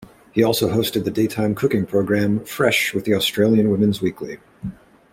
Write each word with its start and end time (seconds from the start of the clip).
He 0.31 0.41
also 0.41 0.69
hosted 0.73 1.03
the 1.03 1.11
daytime 1.11 1.53
cooking 1.53 1.85
programme 1.85 2.43
"Fresh 2.43 2.95
with 2.95 3.05
the 3.05 3.13
Australian 3.13 3.69
Women's 3.69 4.01
Weekly". 4.01 4.39